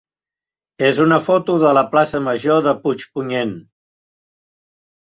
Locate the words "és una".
0.87-1.19